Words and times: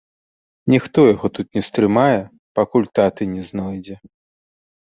Ніхто 0.73 0.99
яго 1.13 1.29
тут 1.35 1.47
не 1.59 1.63
стрымае, 1.67 2.15
пакуль 2.61 2.89
таты 2.99 3.31
не 3.37 3.47
знойдзе. 3.53 3.95